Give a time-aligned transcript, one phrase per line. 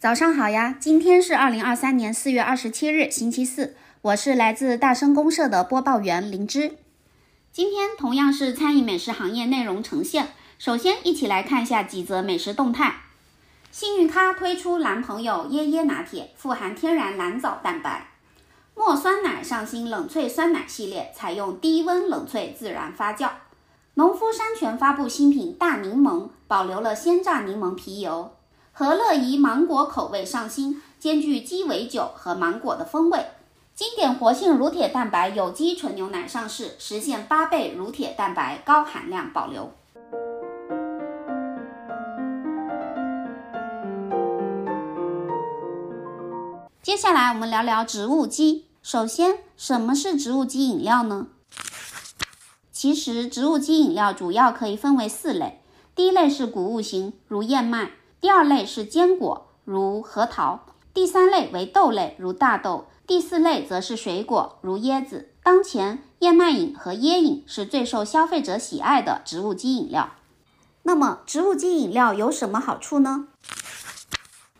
[0.00, 3.76] 早上好呀，今天是二零二三年四月二十七日，星期四。
[4.00, 6.78] 我是来自大生公社的播报员灵芝。
[7.52, 10.28] 今天同样是餐饮美食行业内容呈现。
[10.58, 12.94] 首先，一起来看一下几则美食动态。
[13.70, 18.08] 幸运咖推出蓝朋友椰椰拿铁，富含天然蓝藻蛋白。
[18.74, 23.28] 墨酸奶上新冷萃酸奶系列，采用低温冷萃自然发酵。
[23.92, 28.32] 农夫山泉发布新品大柠檬，保留了鲜榨柠檬皮油。
[28.80, 33.26] 和乐怡芒果口味上新，兼具鸡尾酒和芒果的风味。
[33.74, 39.70] 经典活性乳铁蛋白有机纯牛奶上市，实现八倍乳铁蛋白高含量保留。
[46.82, 48.64] 接下来我们聊聊植物基。
[48.80, 51.26] 首先，什么是植物基饮料呢？
[52.72, 55.60] 其实，植物基饮料主要可以分为四类。
[55.94, 57.90] 第一类是谷物型，如燕麦。
[58.20, 65.30] 第二类是坚果，如核桃；第三类为豆类，如大豆；第四类则是水果，如椰子。
[65.42, 70.10] 当前，燕麦饮和椰饮是最受消费者喜爱的植物基饮料。
[70.82, 73.28] 那么，植物基饮料有什么好处呢？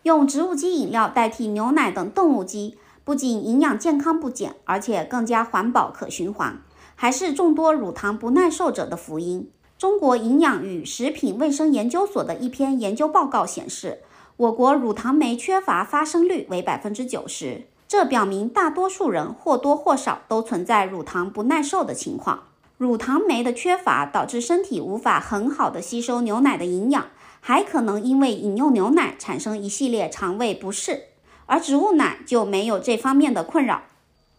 [0.05, 6.63] 用植物基饮料代替牛奶等动物基，不仅营养健康不减，而且更加环保可循环，
[6.95, 9.51] 还是众多乳糖不耐受者的福音。
[9.81, 14.01] 中国营养与食品卫生研究所的一篇研究报告显示，
[14.37, 22.43] 我国乳糖酶缺乏发生率为百分之九十，这表明大多数人或多或少都存在乳糖不耐受的情况。
[22.77, 27.07] 乳糖酶的缺乏导致身体无法很好的吸收牛奶的营养，
[27.41, 31.05] 还可能因为饮用牛奶产生一系列肠胃不适，
[31.47, 33.85] 而植物奶就没有这方面的困扰。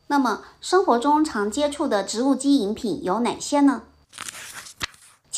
[0.05, 3.81] 那么，生活中常接触的植物基饮品有哪些呢？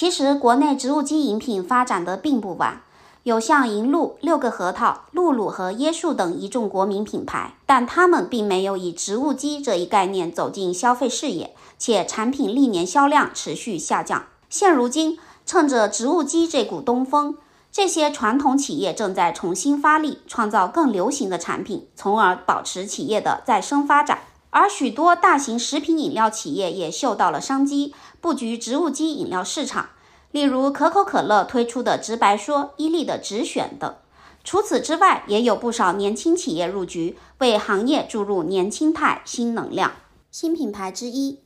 [0.04, 2.82] 其实，国内植物基饮品发展的并不晚，
[3.23, 14.26] 有像银鹭、六个核桃、露露和椰树等一众国民品牌，但他们并没有以植物基这一概念走进消费视野，且产品历年销量持续下降。
[14.50, 17.38] 现如今，趁着植物基这股东风，
[17.72, 24.20] 这些传统企业正在重新发力，创造更流行的产品，从而保持企业的再生发展。
[24.50, 29.88] 而许多大型食品饮料企业也嗅到了商机，布局植物基饮料市场。
[30.33, 33.95] 例如可口可乐推出的直白说、伊利的直选等。
[34.44, 39.92] 除此之外，也有不少年轻企业入局，为行业注入年轻态新能量。
[40.32, 41.39] 新品牌之一，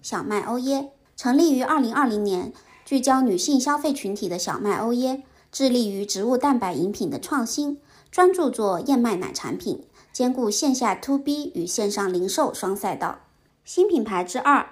[0.00, 2.54] 小麦欧耶，成立于二零二零年，
[2.86, 5.22] 聚焦女性消费群体的小麦欧耶，
[5.52, 7.78] 致力于植物蛋白饮品的创新，
[8.10, 9.86] 专注做燕麦奶产品。
[10.14, 13.20] 兼顾线下 to B 与线上零售双赛道。
[13.64, 14.70] 新品牌之二，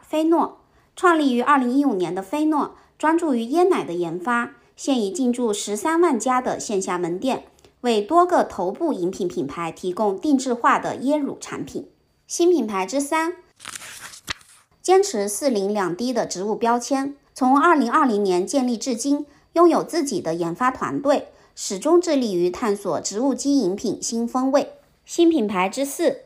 [0.00, 0.57] 菲诺，
[0.98, 7.44] 创立于二零一五年的菲诺，专注于椰奶的研发，现已进驻十三万家的线下门店，
[7.82, 11.88] 为多个头部饮品品牌提供定制化的椰乳产品。
[12.26, 13.36] 新品牌之三，
[14.82, 21.28] 坚持四零两低的植物标签，从二零二零年建立至今，拥有自己的研发团队。
[21.54, 24.72] 始终致力于探索植物基饮品新风味。
[25.04, 26.22] 新品牌之四，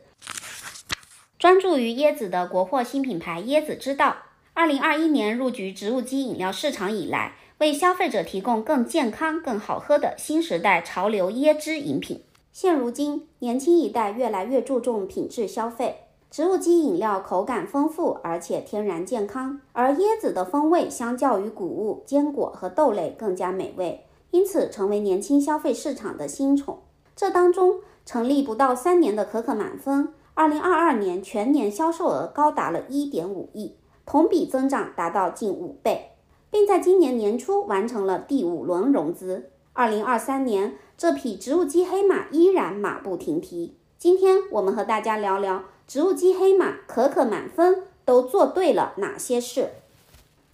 [1.38, 4.16] 专注于椰子的国货新品牌椰子之道。
[4.54, 12.22] 二零二一年入局植物基饮料市场以来，为消费者提供更健康、更好喝的新时代潮流椰汁饮品。
[12.52, 24.04] 现如今，年轻一代越来越注重品质消费，植物基饮料口感丰富，而且天然健康，而椰子的风味相较于谷物、坚果和豆类更加美味。
[24.32, 26.80] 因此，成为年轻消费市场的新宠。
[27.16, 36.10] 这当中，成立不到三年的可可满分，二零二二年全年销售额高达了一点五亿，同比增长达到近五倍，
[36.50, 39.50] 并在今年年初完成了第五轮融资。
[39.72, 43.76] 二零二三年，这匹植物基黑马依然马不停蹄。
[43.98, 49.70] 今天，我们和大家聊聊植物基黑马可可满分都做对了哪些事。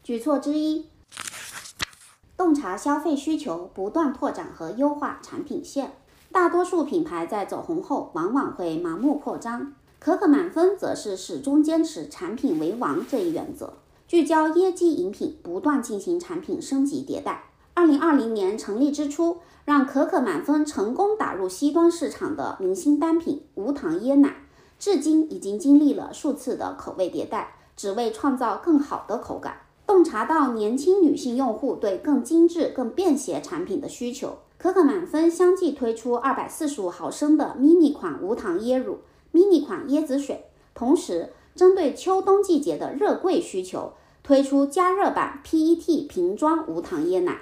[0.02, 0.86] 举措之一。
[2.36, 5.92] 洞察消费需求，不断拓展和优化产品线。
[6.30, 9.72] 大多数品牌在走红后，往往会盲目扩张。
[10.00, 13.74] 可可满分则是始终坚持产品为王这一原则，
[14.06, 17.50] 聚焦椰基饮品，不断进行产品升级迭代。
[17.74, 24.36] 二零二零年成立之初，让可可满分成功打入西端市场的明星单品无糖椰奶，
[24.78, 29.62] 至今已经经历了数次的口味迭代，只为创造更好的口感。
[29.86, 38.98] 洞察到年轻女性用户对更精致、更便携产品的需求，可可满分相继推出二百四十五毫升的 mini 款无糖椰乳、
[39.32, 40.44] mini 款椰子水，
[40.74, 43.92] 同时针对秋冬季节的热柜需求，
[44.22, 47.40] 推出加热版 PET 瓶装无糖椰奶。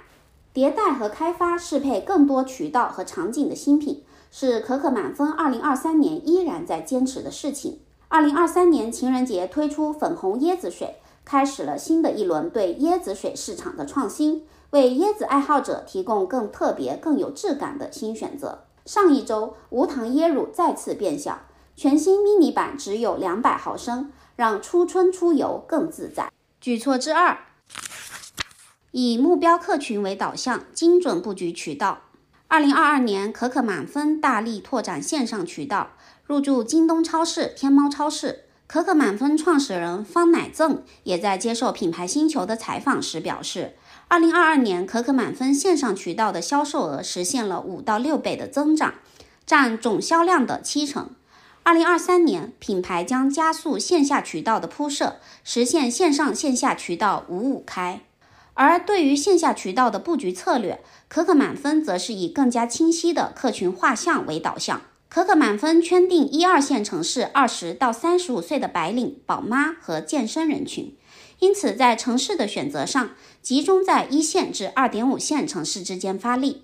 [0.54, 7.80] 迭代和开发适配更多渠道和场景的新品，是可可满分2023年依然在坚持的事情。
[8.08, 10.96] 2023年情人节推出粉红椰子水，
[11.26, 18.60] 开始了新的一轮对椰子水市场的创新，为椰子爱好者提供更特别、更有质感的新选择。
[18.86, 21.40] 上一周，无糖椰乳再次变小，
[21.76, 26.32] 全新 mini 版只有200毫升，让初春出游更自在。
[26.58, 27.36] 举措之二。
[28.92, 32.04] 以目标客群为导向，精准布局渠道。
[32.48, 35.90] 二零二二年，可可满分大力拓展线上渠道，
[36.24, 38.44] 入驻京东超市、天猫超市。
[38.66, 43.76] 可可满分创始人方乃正也在接受品牌星球的采访时表示，
[44.08, 48.94] 二零二二年可可满分线上渠道的销售额实现了五到六倍的增长，
[49.44, 51.10] 占总销量的七成。
[51.66, 58.02] 二零二三年，品牌将加速线下渠道的铺设，实现线上线下渠道五五开。
[58.54, 64.82] 而对于线下渠道的布局策略，可可满分则是以更加清晰的客群画像为导向。
[65.08, 70.96] 可可满分圈定一二线城市二十到三十五岁的白领、宝妈和健身人群，
[71.40, 73.10] 因此在城市的选择上，
[73.42, 76.62] 集中在一线至二点五线城市之间发力。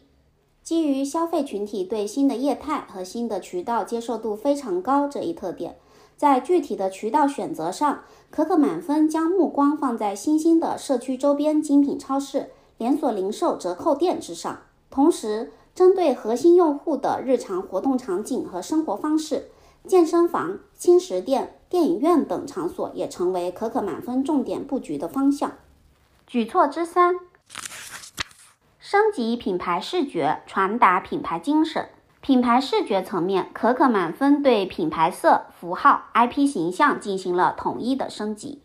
[0.63, 5.77] 基于消费群体对新的业态和新的渠道接受度非常高这一特点。
[6.17, 14.61] 在具体的渠道选择上，可可满分将目光放在新兴的社区周边精品超市、连锁零售折扣店之上。
[14.89, 19.49] 同时，针对核心用户的日常活动场景和生活方式，
[19.85, 25.55] 健身房、轻食店、电影院等场所也成为可可满分重点布局的方向。
[26.27, 27.17] 举措之三：
[28.93, 31.89] 升级品牌视觉，传达品牌精神。
[32.21, 38.61] 品牌视觉层面，可可满分对品牌色、符号、IP 形象进行了统一的升级。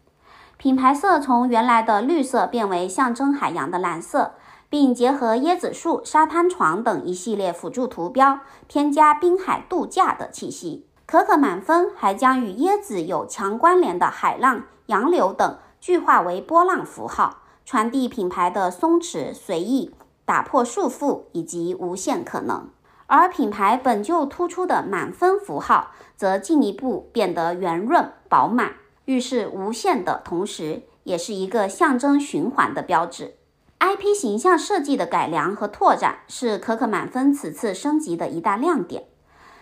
[0.58, 4.34] 品牌色从原来的绿色变为象征海洋的蓝色，
[4.70, 10.86] 并结合椰子树、沙滩床等一系列辅助图标，添加滨海度假的气息。
[11.06, 19.94] 可可满分还将与椰子有强关联的海浪、洋流等具化为波浪符号，传递品牌的松弛、随意、
[20.28, 22.70] 打破束缚以及无限可能。
[23.06, 28.74] 而品牌本就突出的满分符号，则进一步变得圆润饱满，
[29.06, 33.36] 预示无限的同时，也是一个象征循环的标志。
[33.80, 39.06] IP 形象设计的改良和拓展，是可可满分此次升级的一大亮点。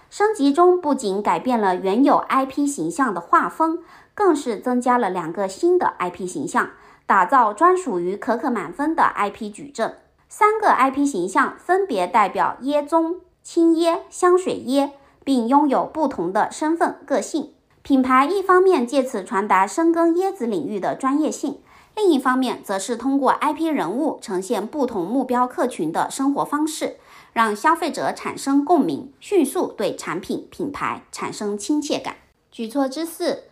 [0.10, 3.84] 升级中不仅改变了原有 IP 形象的画风，
[4.16, 6.72] 更是增加了两个新的 IP 形象，
[7.06, 9.96] 打造专属于可可满分的 IP 矩阵。
[10.38, 13.22] 三个 IP 形象分别代表椰棕。
[13.42, 14.90] 青椰、香水椰，
[15.24, 17.54] 并拥有不同的身份个性。
[17.82, 21.62] 品牌一方面借此传达深耕椰子领域的专业性，
[21.96, 26.98] 另一方面则是通过 IP 人物呈现不同目标客群的生活方式，
[27.32, 32.18] 让消费者产生共鸣，迅速对产品品牌产生亲切感。
[32.52, 33.44] 举措之四，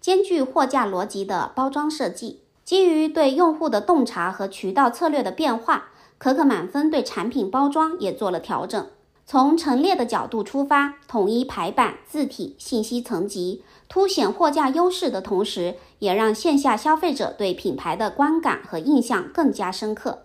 [0.00, 5.90] 兼具货架逻辑的包装设计，基于对用户的洞察和渠道策略的变化。
[6.16, 8.86] 可可满分对产品包装也做了调整，
[9.26, 20.22] 从陈列的角度出发，统一排版、字体、信息层级，凸显货架优势的同时，也让线下消费者对品牌的观感和印象更加深刻。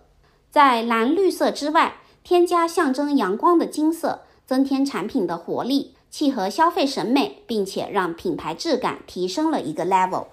[0.50, 10.28] 在蓝绿色之外，添加象征阳光的金色，增添产品的活力，契合消费审美，并且让品牌质感提升了一个 level。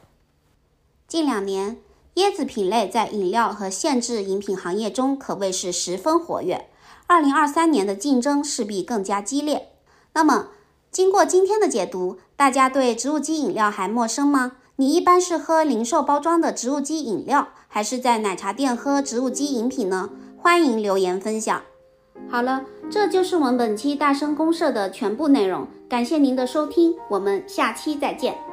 [1.08, 1.78] 近两年。
[2.18, 6.68] 椰子品类在饮料和限制饮品行业中可谓是十分活跃。
[7.06, 9.70] 二零二三年的竞争势必更加激烈。
[10.14, 10.48] 那么，
[10.92, 14.54] 经过今天的解读，大家对植物基饮料还陌生吗？
[14.78, 20.10] 你一般是喝零售包装的植物基饮料，还是在奶茶店喝植物基饮品呢？
[20.38, 21.62] 欢迎留言分享。
[22.28, 25.68] 好了，这就是我们本期大声公社的全部内容。
[25.88, 28.47] 感谢您的收听，我们下期再见。